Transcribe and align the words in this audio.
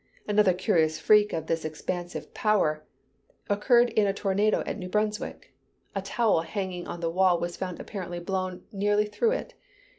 Another 0.27 0.51
curious 0.53 0.97
freak 0.99 1.31
of 1.31 1.45
this 1.45 1.63
expansive 1.63 2.33
power 2.33 2.83
occurred 3.51 3.91
in 3.91 4.07
a 4.07 4.13
tornado 4.13 4.61
at 4.65 4.79
New 4.79 4.89
Brunswick. 4.89 5.53
A 5.93 6.01
towel 6.01 6.41
hanging 6.41 6.87
on 6.87 7.01
the 7.01 7.11
wall 7.11 7.39
was 7.39 7.55
found 7.55 7.79
apparently 7.79 8.19
blown 8.19 8.63
nearly 8.71 9.05
through 9.05 9.33
it. 9.33 9.53